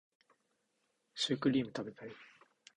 [1.13, 2.09] シュークリーム食べたい